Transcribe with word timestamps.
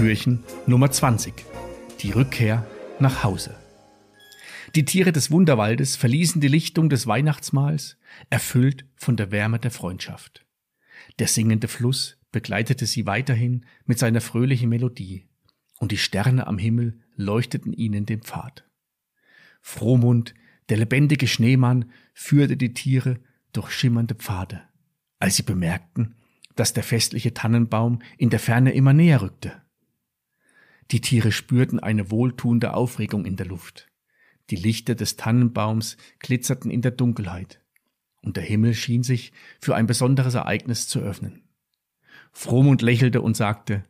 Türchen 0.00 0.42
Nummer 0.66 0.90
20. 0.90 1.34
Die 2.00 2.12
Rückkehr 2.12 2.66
nach 3.00 3.22
Hause. 3.22 3.54
Die 4.74 4.86
Tiere 4.86 5.12
des 5.12 5.30
Wunderwaldes 5.30 5.96
verließen 5.96 6.40
die 6.40 6.48
Lichtung 6.48 6.88
des 6.88 7.06
Weihnachtsmahls, 7.06 7.98
erfüllt 8.30 8.86
von 8.96 9.18
der 9.18 9.30
Wärme 9.30 9.58
der 9.58 9.70
Freundschaft. 9.70 10.46
Der 11.18 11.26
singende 11.26 11.68
Fluss 11.68 12.16
begleitete 12.32 12.86
sie 12.86 13.04
weiterhin 13.04 13.66
mit 13.84 13.98
seiner 13.98 14.22
fröhlichen 14.22 14.70
Melodie, 14.70 15.28
und 15.80 15.92
die 15.92 15.98
Sterne 15.98 16.46
am 16.46 16.56
Himmel 16.56 16.98
leuchteten 17.16 17.74
ihnen 17.74 18.06
den 18.06 18.22
Pfad. 18.22 18.66
Frohmund, 19.60 20.32
der 20.70 20.78
lebendige 20.78 21.26
Schneemann, 21.26 21.92
führte 22.14 22.56
die 22.56 22.72
Tiere 22.72 23.20
durch 23.52 23.70
schimmernde 23.70 24.14
Pfade, 24.14 24.62
als 25.18 25.36
sie 25.36 25.42
bemerkten, 25.42 26.14
dass 26.56 26.72
der 26.72 26.84
festliche 26.84 27.34
Tannenbaum 27.34 27.98
in 28.16 28.30
der 28.30 28.40
Ferne 28.40 28.72
immer 28.72 28.94
näher 28.94 29.20
rückte. 29.20 29.60
Die 30.90 31.00
Tiere 31.00 31.30
spürten 31.30 31.78
eine 31.78 32.10
wohltuende 32.10 32.74
Aufregung 32.74 33.24
in 33.24 33.36
der 33.36 33.46
Luft. 33.46 33.88
Die 34.50 34.56
Lichter 34.56 34.96
des 34.96 35.16
Tannenbaums 35.16 35.96
glitzerten 36.18 36.70
in 36.70 36.82
der 36.82 36.90
Dunkelheit, 36.90 37.62
und 38.22 38.36
der 38.36 38.42
Himmel 38.42 38.74
schien 38.74 39.02
sich 39.02 39.32
für 39.60 39.76
ein 39.76 39.86
besonderes 39.86 40.34
Ereignis 40.34 40.88
zu 40.88 40.98
öffnen. 40.98 41.42
Frohmund 42.32 42.82
lächelte 42.82 43.22
und 43.22 43.36
sagte, 43.36 43.84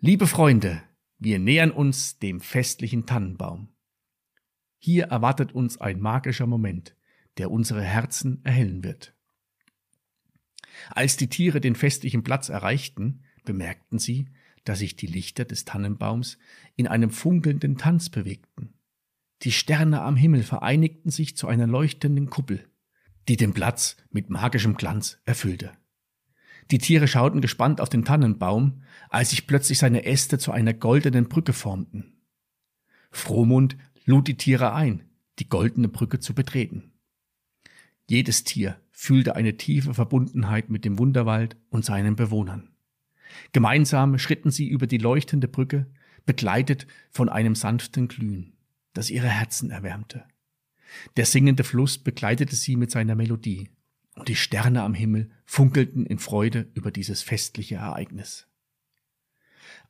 Liebe 0.00 0.26
Freunde, 0.26 0.82
wir 1.18 1.38
nähern 1.38 1.70
uns 1.70 2.18
dem 2.18 2.40
festlichen 2.40 3.06
Tannenbaum. 3.06 3.68
Hier 4.78 5.06
erwartet 5.06 5.52
uns 5.52 5.80
ein 5.80 6.00
magischer 6.00 6.46
Moment, 6.46 6.94
der 7.38 7.50
unsere 7.50 7.82
Herzen 7.82 8.44
erhellen 8.44 8.84
wird. 8.84 9.14
Als 10.90 11.16
die 11.16 11.28
Tiere 11.28 11.60
den 11.60 11.74
festlichen 11.74 12.22
Platz 12.22 12.48
erreichten, 12.48 13.24
bemerkten 13.44 13.98
sie, 13.98 14.28
dass 14.66 14.80
sich 14.80 14.96
die 14.96 15.06
Lichter 15.06 15.44
des 15.44 15.64
Tannenbaums 15.64 16.38
in 16.74 16.86
einem 16.86 17.10
funkelnden 17.10 17.78
Tanz 17.78 18.10
bewegten. 18.10 18.74
Die 19.42 19.52
Sterne 19.52 20.02
am 20.02 20.16
Himmel 20.16 20.42
vereinigten 20.42 21.10
sich 21.10 21.36
zu 21.36 21.46
einer 21.46 21.66
leuchtenden 21.66 22.30
Kuppel, 22.30 22.66
die 23.28 23.36
den 23.36 23.54
Platz 23.54 23.96
mit 24.10 24.28
magischem 24.28 24.76
Glanz 24.76 25.18
erfüllte. 25.24 25.72
Die 26.70 26.78
Tiere 26.78 27.06
schauten 27.06 27.40
gespannt 27.40 27.80
auf 27.80 27.88
den 27.88 28.04
Tannenbaum, 28.04 28.82
als 29.08 29.30
sich 29.30 29.46
plötzlich 29.46 29.78
seine 29.78 30.04
Äste 30.04 30.38
zu 30.38 30.50
einer 30.50 30.74
goldenen 30.74 31.28
Brücke 31.28 31.52
formten. 31.52 32.20
Frohmund 33.10 33.76
lud 34.04 34.26
die 34.26 34.36
Tiere 34.36 34.72
ein, 34.72 35.04
die 35.38 35.48
goldene 35.48 35.88
Brücke 35.88 36.18
zu 36.18 36.34
betreten. 36.34 36.92
Jedes 38.08 38.44
Tier 38.44 38.80
fühlte 38.90 39.36
eine 39.36 39.56
tiefe 39.56 39.94
Verbundenheit 39.94 40.70
mit 40.70 40.84
dem 40.84 40.98
Wunderwald 40.98 41.56
und 41.68 41.84
seinen 41.84 42.16
Bewohnern. 42.16 42.75
Gemeinsam 43.52 44.18
schritten 44.18 44.50
sie 44.50 44.68
über 44.68 44.86
die 44.86 44.98
leuchtende 44.98 45.48
Brücke, 45.48 45.86
begleitet 46.24 46.86
von 47.10 47.28
einem 47.28 47.54
sanften 47.54 48.08
Glühen, 48.08 48.52
das 48.92 49.10
ihre 49.10 49.28
Herzen 49.28 49.70
erwärmte. 49.70 50.24
Der 51.16 51.26
singende 51.26 51.64
Fluss 51.64 51.98
begleitete 51.98 52.56
sie 52.56 52.76
mit 52.76 52.90
seiner 52.90 53.14
Melodie, 53.14 53.70
und 54.14 54.28
die 54.28 54.36
Sterne 54.36 54.82
am 54.82 54.94
Himmel 54.94 55.30
funkelten 55.44 56.06
in 56.06 56.18
Freude 56.18 56.68
über 56.74 56.90
dieses 56.90 57.22
festliche 57.22 57.76
Ereignis. 57.76 58.46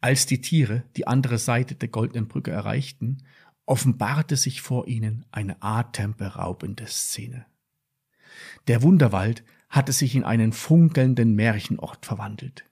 Als 0.00 0.26
die 0.26 0.40
Tiere 0.40 0.84
die 0.96 1.06
andere 1.06 1.38
Seite 1.38 1.74
der 1.74 1.88
goldenen 1.88 2.28
Brücke 2.28 2.50
erreichten, 2.50 3.24
offenbarte 3.66 4.36
sich 4.36 4.60
vor 4.60 4.86
ihnen 4.86 5.24
eine 5.30 5.62
atemberaubende 5.62 6.86
Szene. 6.86 7.46
Der 8.66 8.82
Wunderwald 8.82 9.44
hatte 9.68 9.92
sich 9.92 10.14
in 10.14 10.24
einen 10.24 10.52
funkelnden 10.52 11.34
Märchenort 11.34 12.04
verwandelt. 12.04 12.64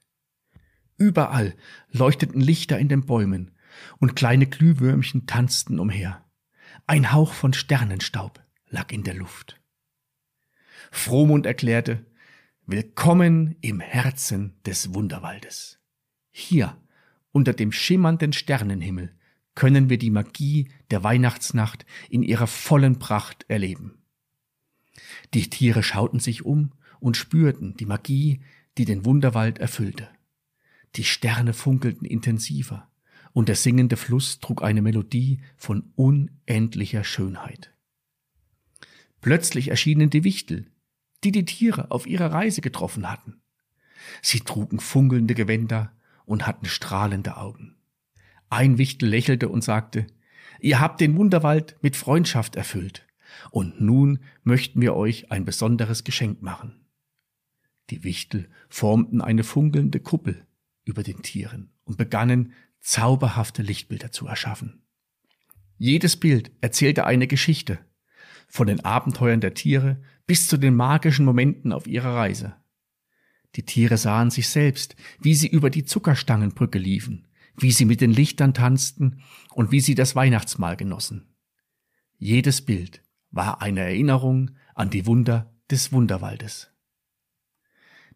Überall 0.97 1.55
leuchteten 1.91 2.41
Lichter 2.41 2.77
in 2.77 2.87
den 2.87 3.05
Bäumen 3.05 3.51
und 3.99 4.15
kleine 4.15 4.47
Glühwürmchen 4.47 5.25
tanzten 5.25 5.79
umher. 5.79 6.23
Ein 6.85 7.11
Hauch 7.11 7.33
von 7.33 7.53
Sternenstaub 7.53 8.43
lag 8.69 8.91
in 8.91 9.03
der 9.03 9.15
Luft. 9.15 9.59
Frohmund 10.91 11.45
erklärte, 11.45 12.05
Willkommen 12.65 13.57
im 13.59 13.81
Herzen 13.81 14.53
des 14.65 14.93
Wunderwaldes. 14.93 15.79
Hier, 16.31 16.77
unter 17.31 17.51
dem 17.51 17.73
schimmernden 17.73 18.31
Sternenhimmel, 18.31 19.13
können 19.53 19.89
wir 19.89 19.97
die 19.97 20.11
Magie 20.11 20.69
der 20.89 21.03
Weihnachtsnacht 21.03 21.85
in 22.09 22.23
ihrer 22.23 22.47
vollen 22.47 22.99
Pracht 22.99 23.45
erleben. 23.49 24.03
Die 25.33 25.49
Tiere 25.49 25.83
schauten 25.83 26.19
sich 26.19 26.45
um 26.45 26.71
und 26.99 27.17
spürten 27.17 27.75
die 27.75 27.85
Magie, 27.85 28.41
die 28.77 28.85
den 28.85 29.03
Wunderwald 29.03 29.59
erfüllte. 29.59 30.07
Die 30.95 31.03
Sterne 31.03 31.53
funkelten 31.53 32.05
intensiver, 32.05 32.89
und 33.31 33.49
der 33.49 33.55
singende 33.55 33.97
Fluss 33.97 34.39
trug 34.39 34.63
eine 34.63 34.81
Melodie 34.81 35.41
von 35.57 35.91
unendlicher 35.95 37.03
Schönheit. 37.03 37.73
Plötzlich 39.21 39.69
erschienen 39.69 40.09
die 40.09 40.23
Wichtel, 40.23 40.69
die 41.23 41.31
die 41.31 41.45
Tiere 41.45 41.89
auf 41.91 42.05
ihrer 42.05 42.31
Reise 42.31 42.61
getroffen 42.61 43.09
hatten. 43.09 43.41
Sie 44.21 44.41
trugen 44.41 44.79
funkelnde 44.79 45.33
Gewänder 45.33 45.93
und 46.25 46.45
hatten 46.45 46.65
strahlende 46.65 47.37
Augen. 47.37 47.75
Ein 48.49 48.77
Wichtel 48.77 49.09
lächelte 49.09 49.49
und 49.49 49.63
sagte, 49.63 50.05
Ihr 50.59 50.79
habt 50.79 51.01
den 51.01 51.17
Wunderwald 51.17 51.77
mit 51.81 51.95
Freundschaft 51.95 52.55
erfüllt, 52.55 53.07
und 53.49 53.81
nun 53.81 54.19
möchten 54.43 54.79
wir 54.81 54.95
euch 54.95 55.31
ein 55.31 55.43
besonderes 55.43 56.03
Geschenk 56.03 56.41
machen. 56.41 56.85
Die 57.89 58.03
Wichtel 58.03 58.49
formten 58.69 59.21
eine 59.21 59.43
funkelnde 59.43 59.99
Kuppel, 59.99 60.45
über 60.83 61.03
den 61.03 61.21
Tieren 61.21 61.71
und 61.83 61.97
begannen 61.97 62.53
zauberhafte 62.79 63.61
Lichtbilder 63.61 64.11
zu 64.11 64.27
erschaffen. 64.27 64.83
Jedes 65.77 66.17
Bild 66.17 66.51
erzählte 66.61 67.05
eine 67.05 67.27
Geschichte, 67.27 67.79
von 68.47 68.67
den 68.67 68.85
Abenteuern 68.85 69.41
der 69.41 69.53
Tiere 69.53 70.01
bis 70.27 70.47
zu 70.47 70.57
den 70.57 70.75
magischen 70.75 71.25
Momenten 71.25 71.71
auf 71.71 71.87
ihrer 71.87 72.15
Reise. 72.15 72.55
Die 73.55 73.63
Tiere 73.63 73.97
sahen 73.97 74.31
sich 74.31 74.49
selbst, 74.49 74.95
wie 75.19 75.35
sie 75.35 75.47
über 75.47 75.69
die 75.69 75.85
Zuckerstangenbrücke 75.85 76.79
liefen, 76.79 77.27
wie 77.57 77.71
sie 77.71 77.85
mit 77.85 78.01
den 78.01 78.11
Lichtern 78.11 78.53
tanzten 78.53 79.21
und 79.51 79.71
wie 79.71 79.79
sie 79.79 79.95
das 79.95 80.15
Weihnachtsmahl 80.15 80.75
genossen. 80.75 81.35
Jedes 82.17 82.63
Bild 82.63 83.03
war 83.31 83.61
eine 83.61 83.81
Erinnerung 83.81 84.51
an 84.75 84.89
die 84.89 85.05
Wunder 85.05 85.53
des 85.69 85.91
Wunderwaldes. 85.91 86.72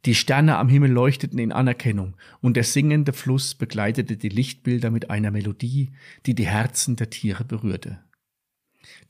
Die 0.05 0.15
Sterne 0.15 0.57
am 0.57 0.69
Himmel 0.69 0.91
leuchteten 0.91 1.39
in 1.39 1.51
Anerkennung, 1.51 2.15
und 2.41 2.55
der 2.55 2.63
singende 2.63 3.13
Fluss 3.13 3.55
begleitete 3.55 4.17
die 4.17 4.29
Lichtbilder 4.29 4.91
mit 4.91 5.09
einer 5.09 5.31
Melodie, 5.31 5.91
die 6.25 6.35
die 6.35 6.47
Herzen 6.47 6.95
der 6.95 7.09
Tiere 7.09 7.43
berührte. 7.43 8.03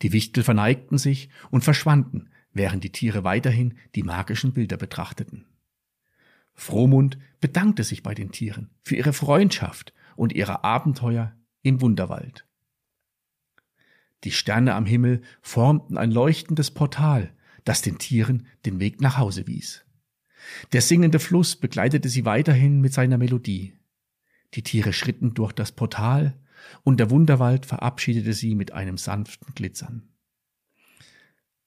Die 0.01 0.13
Wichtel 0.13 0.43
verneigten 0.43 0.97
sich 0.97 1.29
und 1.51 1.63
verschwanden, 1.63 2.29
während 2.53 2.83
die 2.83 2.91
Tiere 2.91 3.23
weiterhin 3.23 3.75
die 3.95 4.03
magischen 4.03 4.53
Bilder 4.53 4.77
betrachteten. 4.77 5.45
Frohmund 6.53 7.19
bedankte 7.39 7.83
sich 7.83 8.01
bei 8.01 8.15
den 8.15 8.31
Tieren 8.31 8.71
für 8.81 8.95
ihre 8.95 9.13
Freundschaft 9.13 9.93
und 10.15 10.33
ihre 10.33 10.63
Abenteuer 10.63 11.35
im 11.61 11.81
Wunderwald. 11.81 12.47
Die 14.23 14.31
Sterne 14.31 14.73
am 14.73 14.87
Himmel 14.87 15.21
formten 15.41 15.97
ein 15.97 16.11
leuchtendes 16.11 16.71
Portal, 16.71 17.31
das 17.63 17.83
den 17.83 17.99
Tieren 17.99 18.47
den 18.65 18.79
Weg 18.79 19.01
nach 19.01 19.17
Hause 19.17 19.45
wies. 19.45 19.85
Der 20.71 20.81
singende 20.81 21.19
Fluss 21.19 21.55
begleitete 21.55 22.09
sie 22.09 22.25
weiterhin 22.25 22.81
mit 22.81 22.93
seiner 22.93 23.17
Melodie. 23.17 23.73
Die 24.53 24.63
Tiere 24.63 24.93
schritten 24.93 25.33
durch 25.33 25.51
das 25.51 25.71
Portal, 25.71 26.37
und 26.83 26.99
der 26.99 27.09
Wunderwald 27.09 27.65
verabschiedete 27.65 28.33
sie 28.33 28.55
mit 28.55 28.73
einem 28.73 28.97
sanften 28.97 29.53
Glitzern. 29.53 30.09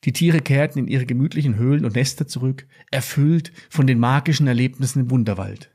Die 0.05 0.12
Tiere 0.12 0.40
kehrten 0.40 0.81
in 0.81 0.88
ihre 0.88 1.06
gemütlichen 1.06 1.56
Höhlen 1.56 1.84
und 1.84 1.94
Nester 1.94 2.26
zurück, 2.26 2.67
erfüllt 2.90 3.52
von 3.69 3.87
den 3.87 3.99
magischen 3.99 4.46
Erlebnissen 4.46 5.00
im 5.00 5.11
Wunderwald. 5.11 5.70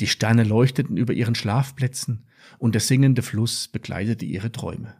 Die 0.00 0.06
Sterne 0.06 0.44
leuchteten 0.44 0.96
über 0.96 1.12
ihren 1.12 1.34
Schlafplätzen, 1.34 2.26
und 2.58 2.74
der 2.74 2.80
singende 2.80 3.22
Fluss 3.22 3.68
begleitete 3.68 4.24
ihre 4.24 4.52
Träume. 4.52 4.94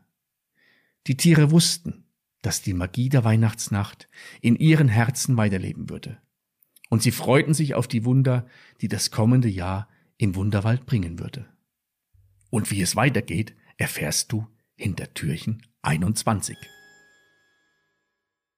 Die 1.06 1.17
Tiere 1.17 1.50
wussten, 1.50 2.05
dass 2.43 2.62
die 2.62 2.75
Magie 2.75 3.09
der 3.09 3.25
Weihnachtsnacht 3.25 4.09
in 4.41 4.56
ihren 4.56 4.88
Herzen 4.88 5.37
weiterleben 5.37 5.88
würde 5.88 6.19
und 6.88 7.02
sie 7.02 7.11
freuten 7.11 7.55
sich 7.55 7.75
auf 7.75 7.88
die 7.88 8.05
Wunder, 8.05 8.46
die 8.81 8.88
das 8.88 9.11
kommende 9.11 9.49
Jahr 9.49 9.88
im 10.17 10.35
Wunderwald 10.35 10.87
bringen 10.87 11.19
würde. 11.19 11.46
Und 12.50 12.70
wie 12.70 12.82
es 12.82 12.96
weitergeht, 12.96 13.55
erfährst 13.76 14.32
du 14.32 14.46
hinter 14.76 15.12
Türchen 15.14 15.62
21. 15.82 16.56